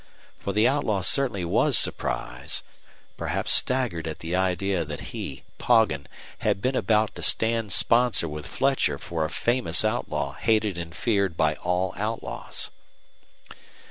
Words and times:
For 0.39 0.51
the 0.51 0.67
outlaw 0.67 1.01
certainly 1.03 1.45
was 1.45 1.77
surprised, 1.77 2.63
perhaps 3.17 3.53
staggered 3.53 4.07
at 4.07 4.17
the 4.17 4.35
idea 4.35 4.83
that 4.83 5.11
he, 5.13 5.43
Poggin, 5.59 6.07
had 6.39 6.59
been 6.59 6.75
about 6.75 7.13
to 7.13 7.21
stand 7.21 7.71
sponsor 7.71 8.27
with 8.27 8.47
Fletcher 8.47 8.97
for 8.97 9.25
a 9.25 9.29
famous 9.29 9.85
outlaw 9.85 10.31
hated 10.33 10.75
and 10.79 10.95
feared 10.95 11.37
by 11.37 11.53
all 11.57 11.93
outlaws. 11.97 12.71